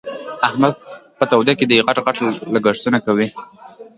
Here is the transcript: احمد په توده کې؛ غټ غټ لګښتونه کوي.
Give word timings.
احمد 0.47 0.73
په 1.17 1.23
توده 1.31 1.53
کې؛ 1.59 1.83
غټ 1.85 1.97
غټ 2.05 2.17
لګښتونه 2.53 2.97
کوي. 3.05 3.27